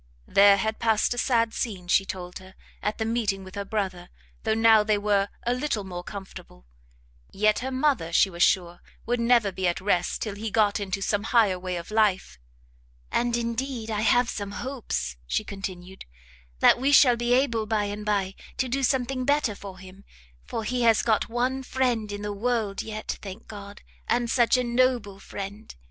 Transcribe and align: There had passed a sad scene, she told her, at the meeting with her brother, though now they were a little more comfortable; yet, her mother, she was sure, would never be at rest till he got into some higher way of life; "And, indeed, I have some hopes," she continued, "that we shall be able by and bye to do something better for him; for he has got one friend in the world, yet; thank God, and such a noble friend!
There 0.27 0.57
had 0.57 0.79
passed 0.79 1.13
a 1.13 1.19
sad 1.19 1.53
scene, 1.53 1.87
she 1.87 2.05
told 2.07 2.39
her, 2.39 2.55
at 2.81 2.97
the 2.97 3.05
meeting 3.05 3.43
with 3.43 3.53
her 3.53 3.63
brother, 3.63 4.09
though 4.41 4.55
now 4.55 4.81
they 4.83 4.97
were 4.97 5.29
a 5.45 5.53
little 5.53 5.83
more 5.83 6.03
comfortable; 6.03 6.65
yet, 7.31 7.59
her 7.59 7.69
mother, 7.69 8.11
she 8.11 8.27
was 8.27 8.41
sure, 8.41 8.79
would 9.05 9.19
never 9.19 9.51
be 9.51 9.67
at 9.67 9.79
rest 9.79 10.23
till 10.23 10.33
he 10.33 10.49
got 10.49 10.79
into 10.79 11.01
some 11.03 11.21
higher 11.25 11.59
way 11.59 11.75
of 11.75 11.91
life; 11.91 12.39
"And, 13.11 13.37
indeed, 13.37 13.91
I 13.91 14.01
have 14.01 14.27
some 14.27 14.53
hopes," 14.53 15.17
she 15.27 15.43
continued, 15.43 16.05
"that 16.61 16.79
we 16.79 16.91
shall 16.91 17.15
be 17.15 17.33
able 17.35 17.67
by 17.67 17.83
and 17.83 18.03
bye 18.03 18.33
to 18.57 18.67
do 18.67 18.81
something 18.81 19.23
better 19.23 19.53
for 19.53 19.77
him; 19.77 20.03
for 20.43 20.63
he 20.63 20.81
has 20.81 21.03
got 21.03 21.29
one 21.29 21.61
friend 21.61 22.11
in 22.11 22.23
the 22.23 22.33
world, 22.33 22.81
yet; 22.81 23.19
thank 23.21 23.47
God, 23.47 23.83
and 24.07 24.31
such 24.31 24.57
a 24.57 24.63
noble 24.63 25.19
friend! 25.19 25.75